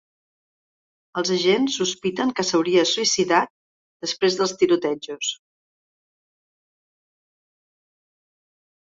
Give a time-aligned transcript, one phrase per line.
[1.21, 3.51] Els agents sospiten que s’hauria suïcidat
[4.05, 5.29] després dels tirotejos.